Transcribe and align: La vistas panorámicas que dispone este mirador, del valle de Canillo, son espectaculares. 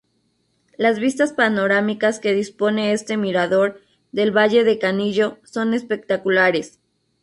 La 0.83 0.91
vistas 1.03 1.31
panorámicas 1.39 2.17
que 2.23 2.33
dispone 2.33 2.91
este 2.93 3.17
mirador, 3.17 3.79
del 4.11 4.35
valle 4.35 4.63
de 4.63 4.79
Canillo, 4.79 5.37
son 5.43 5.75
espectaculares. 5.75 6.79